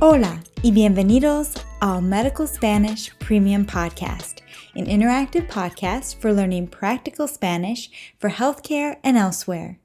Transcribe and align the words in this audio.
Hola 0.00 0.44
y 0.62 0.70
bienvenidos 0.70 1.54
al 1.80 2.02
Medical 2.02 2.46
Spanish 2.46 3.12
Premium 3.18 3.64
Podcast, 3.66 4.42
an 4.76 4.86
interactive 4.86 5.48
podcast 5.48 6.20
for 6.20 6.32
learning 6.32 6.68
practical 6.68 7.26
Spanish 7.26 7.90
for 8.20 8.30
healthcare 8.30 8.98
and 9.02 9.16
elsewhere. 9.16 9.80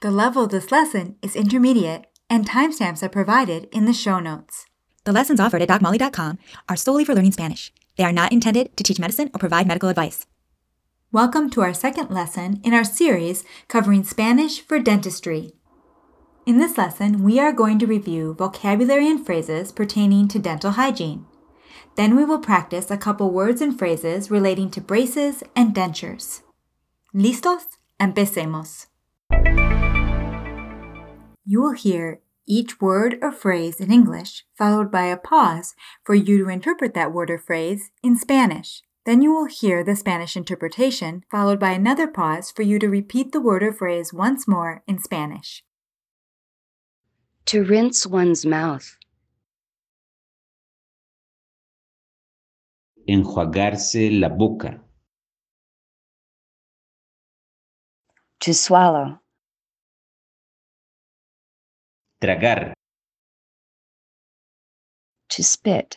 The 0.00 0.10
level 0.10 0.44
of 0.44 0.52
this 0.52 0.72
lesson 0.72 1.16
is 1.20 1.36
intermediate, 1.36 2.06
and 2.30 2.48
timestamps 2.48 3.02
are 3.02 3.10
provided 3.10 3.68
in 3.72 3.84
the 3.84 3.92
show 3.92 4.20
notes. 4.20 4.64
The 5.04 5.12
lessons 5.12 5.38
offered 5.38 5.60
at 5.60 5.68
DocMolly.com 5.68 6.38
are 6.70 6.76
solely 6.76 7.04
for 7.04 7.14
learning 7.14 7.32
Spanish. 7.32 7.74
They 7.98 8.04
are 8.04 8.12
not 8.12 8.32
intended 8.32 8.74
to 8.78 8.82
teach 8.82 8.98
medicine 8.98 9.30
or 9.34 9.38
provide 9.38 9.66
medical 9.66 9.90
advice. 9.90 10.24
Welcome 11.12 11.50
to 11.50 11.60
our 11.60 11.74
second 11.74 12.08
lesson 12.08 12.62
in 12.64 12.72
our 12.72 12.84
series 12.84 13.44
covering 13.68 14.02
Spanish 14.04 14.62
for 14.62 14.78
dentistry. 14.78 15.52
In 16.44 16.58
this 16.58 16.76
lesson, 16.76 17.22
we 17.22 17.38
are 17.38 17.52
going 17.52 17.78
to 17.78 17.86
review 17.86 18.34
vocabulary 18.34 19.08
and 19.08 19.24
phrases 19.24 19.70
pertaining 19.70 20.26
to 20.26 20.40
dental 20.40 20.72
hygiene. 20.72 21.24
Then 21.94 22.16
we 22.16 22.24
will 22.24 22.40
practice 22.40 22.90
a 22.90 22.96
couple 22.96 23.30
words 23.30 23.60
and 23.60 23.78
phrases 23.78 24.28
relating 24.28 24.68
to 24.72 24.80
braces 24.80 25.44
and 25.54 25.72
dentures. 25.72 26.42
¿Listos? 27.14 27.78
Empecemos. 28.00 28.86
You 31.46 31.62
will 31.62 31.74
hear 31.74 32.20
each 32.44 32.80
word 32.80 33.18
or 33.22 33.30
phrase 33.30 33.78
in 33.78 33.92
English 33.92 34.44
followed 34.58 34.90
by 34.90 35.04
a 35.04 35.16
pause 35.16 35.76
for 36.02 36.16
you 36.16 36.38
to 36.38 36.50
interpret 36.50 36.92
that 36.94 37.12
word 37.12 37.30
or 37.30 37.38
phrase 37.38 37.92
in 38.02 38.18
Spanish. 38.18 38.82
Then 39.06 39.22
you 39.22 39.32
will 39.32 39.46
hear 39.46 39.84
the 39.84 39.94
Spanish 39.94 40.36
interpretation 40.36 41.22
followed 41.30 41.60
by 41.60 41.70
another 41.70 42.08
pause 42.08 42.50
for 42.50 42.62
you 42.62 42.80
to 42.80 42.88
repeat 42.88 43.30
the 43.30 43.40
word 43.40 43.62
or 43.62 43.72
phrase 43.72 44.12
once 44.12 44.48
more 44.48 44.82
in 44.88 44.98
Spanish. 44.98 45.62
To 47.46 47.64
rinse 47.64 48.06
one's 48.06 48.46
mouth. 48.46 48.96
Enjuagarse 53.08 54.10
la 54.20 54.28
boca. 54.28 54.80
To 58.40 58.54
swallow. 58.54 59.18
Tragar. 62.20 62.74
To 65.30 65.42
spit. 65.42 65.96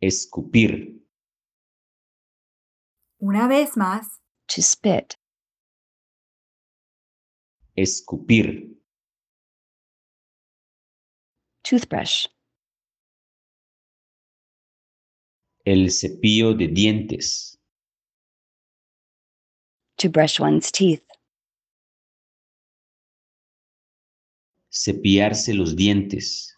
Escupir. 0.00 1.00
Una 3.20 3.48
vez 3.48 3.76
más, 3.76 4.20
To 4.48 4.62
spit. 4.62 5.16
Escupir. 7.76 8.74
Toothbrush. 11.62 12.26
El 15.66 15.90
cepillo 15.90 16.54
de 16.54 16.68
dientes. 16.68 17.60
To 19.98 20.08
brush 20.08 20.40
one's 20.40 20.72
teeth. 20.72 21.04
Cepillarse 24.70 25.52
los 25.52 25.76
dientes. 25.76 26.56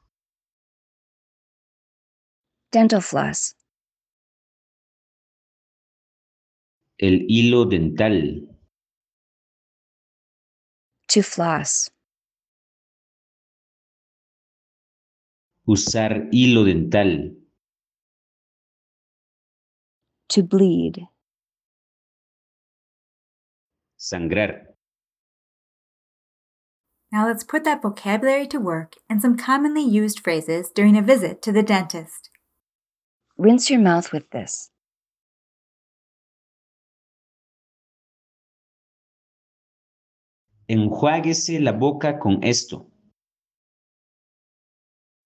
Dental 2.70 3.02
floss. 3.02 3.56
El 6.98 7.24
hilo 7.28 7.64
dental. 7.64 8.57
To 11.08 11.22
floss. 11.22 11.90
Usar 15.66 16.28
hilo 16.32 16.64
dental. 16.64 17.30
To 20.28 20.42
bleed. 20.42 21.06
Sangrar. 23.98 24.66
Now 27.10 27.26
let's 27.26 27.42
put 27.42 27.64
that 27.64 27.80
vocabulary 27.80 28.46
to 28.48 28.58
work 28.58 28.94
and 29.08 29.22
some 29.22 29.38
commonly 29.38 29.82
used 29.82 30.20
phrases 30.20 30.70
during 30.70 30.98
a 30.98 31.02
visit 31.02 31.40
to 31.42 31.52
the 31.52 31.62
dentist. 31.62 32.28
Rinse 33.38 33.70
your 33.70 33.80
mouth 33.80 34.12
with 34.12 34.28
this. 34.30 34.70
Enjuáguese 40.68 41.60
la 41.60 41.72
boca 41.72 42.18
con 42.18 42.44
esto. 42.44 42.90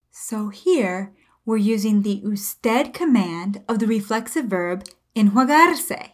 So 0.09 0.49
here 0.49 1.13
we're 1.45 1.57
using 1.57 2.03
the 2.03 2.21
usted 2.23 2.93
command 2.93 3.61
of 3.67 3.79
the 3.79 3.87
reflexive 3.87 4.45
verb 4.45 4.85
enjuagarse. 5.15 6.13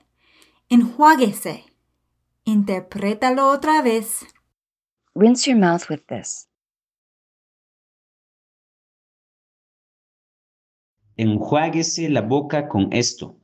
Enjuáguese. 0.72 1.66
Interprétalo 2.48 3.54
otra 3.54 3.84
vez. 3.84 4.26
Rinse 5.14 5.48
your 5.48 5.60
mouth 5.60 5.90
with 5.90 6.08
this. 6.08 6.48
Enjuáguese 11.18 12.10
la 12.10 12.22
boca 12.22 12.68
con 12.68 12.92
esto. 12.94 13.36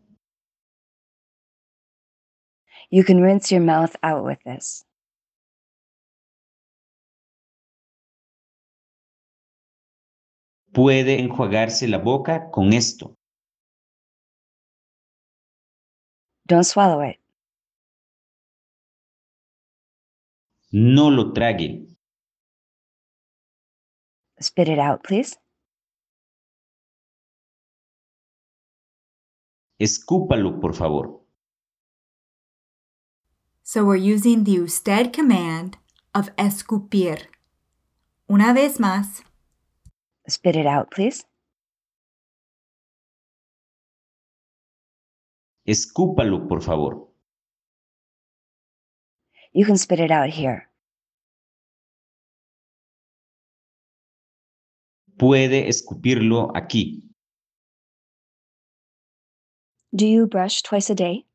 You 2.89 3.03
can 3.03 3.21
rinse 3.21 3.51
your 3.51 3.61
mouth 3.61 3.95
out 4.01 4.23
with 4.23 4.39
this. 4.45 4.84
Puede 10.75 11.21
enjuagarse 11.21 11.87
la 11.87 11.99
boca 11.99 12.51
con 12.51 12.73
esto. 12.73 13.15
Don't 16.45 16.65
swallow 16.65 17.01
it. 17.01 17.17
No 20.73 21.09
lo 21.09 21.31
trague. 21.31 21.87
Spit 24.37 24.67
it 24.67 24.77
out, 24.77 25.01
please. 25.01 25.37
Escúpalo, 29.79 30.59
por 30.59 30.75
favor. 30.75 31.21
So 33.63 33.85
we're 33.85 33.95
using 33.95 34.43
the 34.43 34.59
usted 34.59 35.13
command 35.13 35.77
of 36.13 36.31
escupir. 36.37 37.29
Una 38.27 38.53
vez 38.53 38.77
más, 38.81 39.23
Spit 40.27 40.55
it 40.55 40.65
out, 40.65 40.91
please. 40.91 41.23
Escúpalo, 45.67 46.47
por 46.47 46.61
favor. 46.61 47.07
You 49.53 49.65
can 49.65 49.77
spit 49.77 49.99
it 49.99 50.11
out 50.11 50.29
here. 50.29 50.69
Puede 55.17 55.69
escupirlo 55.69 56.51
aquí. 56.55 57.03
Do 59.95 60.05
you 60.05 60.27
brush 60.27 60.61
twice 60.61 60.89
a 60.89 60.95
day? 60.95 61.25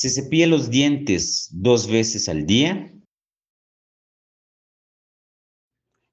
¿Se 0.00 0.08
cepilla 0.10 0.46
los 0.46 0.70
dientes 0.70 1.50
dos 1.50 1.88
veces 1.88 2.28
al 2.28 2.46
día? 2.46 2.88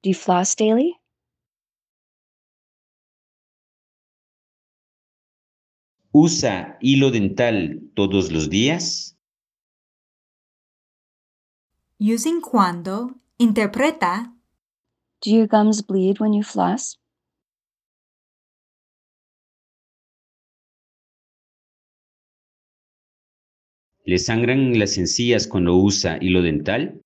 Do 0.02 0.10
you 0.10 0.14
floss 0.14 0.56
daily? 0.56 0.96
¿Usa 6.10 6.76
hilo 6.80 7.12
dental 7.12 7.80
todos 7.94 8.32
los 8.32 8.50
días? 8.50 9.16
using 12.00 12.40
cuando, 12.40 13.20
interpreta 13.38 14.34
Do 15.20 15.30
your 15.30 15.46
gums 15.46 15.80
bleed 15.80 16.18
when 16.18 16.32
you 16.32 16.42
floss? 16.42 16.98
¿Le 24.08 24.18
sangran 24.18 24.78
las 24.78 24.98
encías 24.98 25.48
cuando 25.48 25.74
usa 25.74 26.18
hilo 26.20 26.40
dental? 26.40 27.00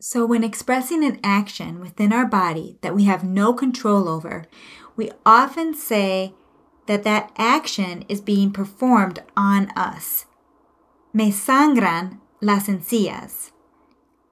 So, 0.00 0.26
when 0.26 0.42
expressing 0.42 1.04
an 1.04 1.20
action 1.22 1.80
within 1.80 2.12
our 2.12 2.26
body 2.26 2.76
that 2.80 2.94
we 2.94 3.04
have 3.04 3.22
no 3.22 3.54
control 3.54 4.08
over, 4.08 4.46
we 4.96 5.12
often 5.24 5.74
say 5.74 6.34
that 6.86 7.04
that 7.04 7.30
action 7.38 8.04
is 8.08 8.20
being 8.20 8.50
performed 8.50 9.22
on 9.36 9.70
us. 9.76 10.26
Me 11.12 11.30
sangran 11.30 12.20
las 12.40 12.66
encías. 12.68 13.52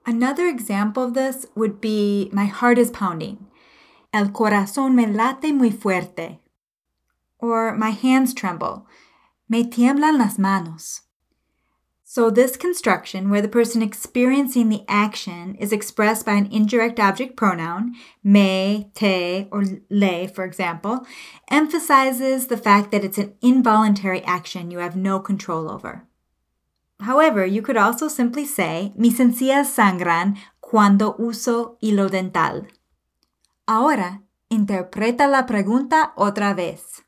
Another 0.04 0.46
example 0.48 1.04
of 1.04 1.14
this 1.14 1.46
would 1.54 1.80
be 1.80 2.28
my 2.32 2.46
heart 2.46 2.78
is 2.78 2.90
pounding. 2.90 3.46
El 4.12 4.32
corazón 4.32 4.96
me 4.96 5.06
late 5.06 5.52
muy 5.52 5.70
fuerte. 5.70 6.40
Or 7.50 7.76
my 7.76 7.90
hands 7.90 8.34
tremble. 8.34 8.86
Me 9.48 9.64
tiemblan 9.64 10.18
las 10.18 10.38
manos. 10.38 11.02
So, 12.06 12.30
this 12.30 12.56
construction, 12.56 13.28
where 13.28 13.42
the 13.42 13.48
person 13.48 13.82
experiencing 13.82 14.68
the 14.68 14.84
action 14.86 15.56
is 15.56 15.72
expressed 15.72 16.24
by 16.24 16.34
an 16.34 16.46
indirect 16.52 17.00
object 17.00 17.34
pronoun, 17.34 17.94
me, 18.22 18.90
te, 18.94 19.48
or 19.50 19.64
le, 19.90 20.28
for 20.28 20.44
example, 20.44 21.04
emphasizes 21.50 22.46
the 22.46 22.56
fact 22.56 22.92
that 22.92 23.02
it's 23.04 23.18
an 23.18 23.34
involuntary 23.42 24.22
action 24.22 24.70
you 24.70 24.78
have 24.78 24.94
no 24.94 25.18
control 25.18 25.68
over. 25.68 26.06
However, 27.00 27.44
you 27.44 27.62
could 27.62 27.76
also 27.76 28.06
simply 28.06 28.44
say, 28.44 28.92
mis 28.96 29.18
encías 29.18 29.66
sangran 29.66 30.36
cuando 30.60 31.16
uso 31.18 31.78
hilo 31.80 32.08
dental. 32.08 32.68
Ahora, 33.66 34.22
interpreta 34.50 35.26
la 35.26 35.46
pregunta 35.46 36.12
otra 36.16 36.54
vez. 36.54 37.02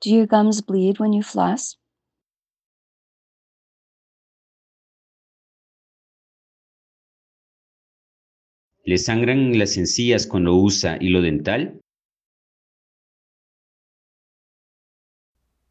Do 0.00 0.10
your 0.10 0.26
gums 0.26 0.60
bleed 0.60 1.00
when 1.00 1.12
you 1.12 1.24
floss? 1.24 1.76
¿Le 8.86 8.96
sangran 8.96 9.58
las 9.58 9.76
encías 9.76 10.26
cuando 10.26 10.54
usa 10.54 10.98
hilo 11.00 11.20
dental? 11.20 11.80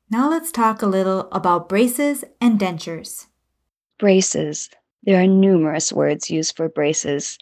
Now 0.09 0.30
let's 0.30 0.51
talk 0.51 0.81
a 0.81 0.88
little 0.88 1.30
about 1.31 1.69
braces 1.69 2.25
and 2.41 2.59
dentures. 2.59 3.27
Braces. 3.97 4.69
There 5.03 5.21
are 5.21 5.27
numerous 5.27 5.94
words 5.94 6.30
used 6.30 6.57
for 6.57 6.68
braces. 6.68 7.38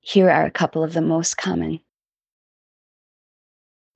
Here 0.00 0.30
are 0.30 0.44
a 0.44 0.50
couple 0.50 0.84
of 0.84 0.92
the 0.92 1.00
most 1.00 1.36
common 1.38 1.80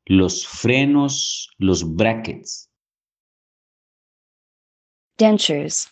Los 0.06 0.46
frenos, 0.46 1.49
los 1.58 1.84
brackets. 1.84 2.69
dentures, 5.19 5.88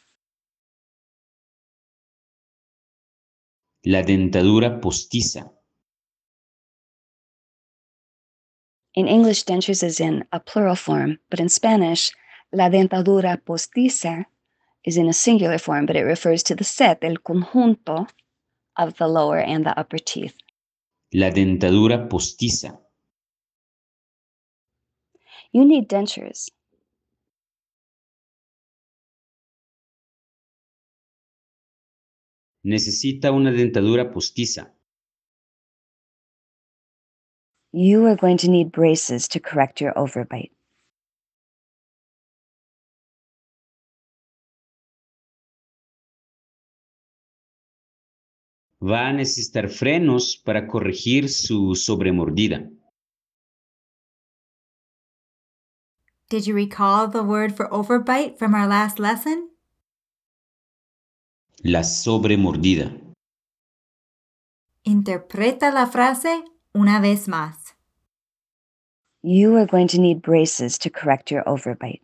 La 3.83 4.03
dentadura 4.03 4.81
postiza. 4.81 5.53
In 8.95 9.07
English, 9.09 9.45
dentures 9.45 9.83
is 9.83 10.01
in 10.01 10.25
a 10.33 10.41
plural 10.41 10.75
form, 10.77 11.19
but 11.31 11.41
in 11.41 11.49
Spanish, 11.49 12.11
la 12.53 12.69
dentadura 12.69 13.39
postiza 13.39 14.27
is 14.85 14.97
in 14.97 15.09
a 15.09 15.13
singular 15.13 15.59
form, 15.59 15.87
but 15.87 15.97
it 15.97 16.03
refers 16.03 16.43
to 16.43 16.55
the 16.55 16.65
set, 16.65 17.05
el 17.05 17.19
conjunto, 17.19 18.07
of 18.77 18.97
the 18.99 19.07
lower 19.07 19.39
and 19.39 19.65
the 19.65 19.79
upper 19.79 19.99
teeth. 19.99 20.35
La 21.15 21.31
dentadura 21.31 22.09
postiza. 22.09 22.80
You 25.53 25.65
need 25.65 25.89
dentures. 25.89 26.51
Necesita 32.63 33.33
una 33.33 33.51
dentadura 33.51 34.11
postiza. 34.13 34.73
You 37.73 38.07
are 38.07 38.17
going 38.17 38.37
to 38.39 38.51
need 38.51 38.71
braces 38.71 39.29
to 39.29 39.41
correct 39.41 39.81
your 39.81 39.93
overbite. 39.97 40.53
Va 48.81 49.09
a 49.09 49.13
necesitar 49.13 49.69
frenos 49.69 50.37
para 50.45 50.67
corregir 50.67 51.29
su 51.29 51.75
sobremordida. 51.75 52.71
Did 56.31 56.47
you 56.47 56.55
recall 56.55 57.09
the 57.09 57.25
word 57.25 57.57
for 57.57 57.69
overbite 57.71 58.39
from 58.39 58.55
our 58.55 58.69
last 58.69 59.01
lesson? 59.01 59.49
La 61.65 61.83
sobremordida. 61.83 62.93
Interpreta 64.85 65.73
la 65.73 65.87
frase 65.87 66.45
una 66.73 67.01
vez 67.01 67.27
más. 67.27 67.75
You 69.23 69.57
are 69.57 69.67
going 69.67 69.89
to 69.89 70.01
need 70.01 70.23
braces 70.23 70.79
to 70.79 70.89
correct 70.89 71.33
your 71.33 71.43
overbite. 71.49 72.01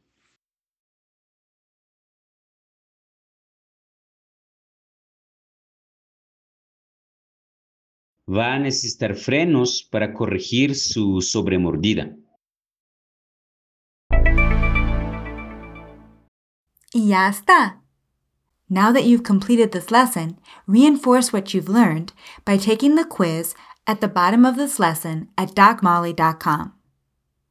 Va 8.27 8.55
a 8.55 8.59
necesitar 8.59 9.15
frenos 9.15 9.85
para 9.89 10.13
corregir 10.13 10.75
su 10.75 11.23
sobremordida. 11.23 12.17
Y 16.97 17.09
ya 17.09 17.29
está. 17.29 17.75
Now 18.71 18.91
that 18.91 19.05
you've 19.05 19.23
completed 19.23 19.73
this 19.73 19.91
lesson, 19.91 20.39
reinforce 20.67 21.31
what 21.31 21.53
you've 21.53 21.69
learned 21.69 22.15
by 22.47 22.57
taking 22.57 22.95
the 22.95 23.05
quiz 23.05 23.55
at 23.87 24.01
the 24.01 24.09
bottom 24.09 24.47
of 24.47 24.57
this 24.57 24.81
lesson 24.81 25.29
at 25.37 25.55
docmolly.com. 25.55 26.73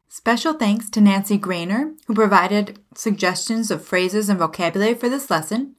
Special 0.10 0.54
thanks 0.54 0.90
to 0.90 1.00
Nancy 1.00 1.38
Grainer, 1.38 1.94
who 2.08 2.16
provided 2.16 2.80
suggestions 2.96 3.70
of 3.70 3.86
phrases 3.86 4.30
and 4.30 4.40
vocabulary 4.40 4.96
for 4.96 5.10
this 5.10 5.30
lesson, 5.30 5.76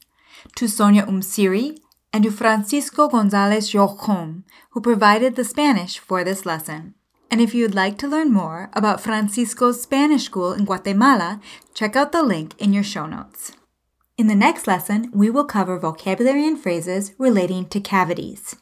to 0.55 0.69
Sonia 0.69 1.03
Umsiri, 1.03 1.77
and 2.13 2.23
to 2.23 2.31
Francisco 2.31 3.09
Gonzalez 3.09 3.73
Jocom, 3.73 4.45
who 4.71 4.81
provided 4.81 5.35
the 5.35 5.45
Spanish 5.45 5.99
for 5.99 6.23
this 6.23 6.47
lesson. 6.47 6.95
And 7.31 7.41
if 7.41 7.55
you'd 7.55 7.75
like 7.75 7.99
to 7.99 8.09
learn 8.09 8.33
more 8.33 8.71
about 8.73 9.01
Francisco's 9.01 9.83
Spanish 9.83 10.25
school 10.25 10.53
in 10.53 10.65
Guatemala, 10.65 11.41
check 11.75 11.97
out 11.97 12.13
the 12.13 12.23
link 12.23 12.55
in 12.59 12.73
your 12.73 12.85
show 12.85 13.07
notes. 13.07 13.53
In 14.17 14.29
the 14.29 14.35
next 14.35 14.67
lesson, 14.67 15.11
we 15.13 15.29
will 15.29 15.45
cover 15.45 15.79
vocabulary 15.79 16.47
and 16.47 16.59
phrases 16.59 17.13
relating 17.19 17.67
to 17.67 17.81
cavities. 17.81 18.57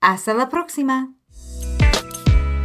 Hasta 0.00 0.32
la 0.34 0.46
próxima! 0.46 1.12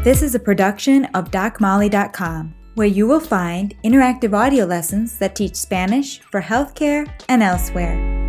This 0.03 0.21
is 0.21 0.35
a 0.35 0.39
production 0.39 1.05
of 1.15 1.31
DocMolly.com, 1.31 2.53
where 2.75 2.87
you 2.87 3.07
will 3.07 3.21
find 3.21 3.73
interactive 3.83 4.33
audio 4.33 4.65
lessons 4.65 5.17
that 5.17 5.35
teach 5.35 5.55
Spanish 5.55 6.19
for 6.19 6.41
healthcare 6.41 7.09
and 7.29 7.41
elsewhere. 7.41 8.22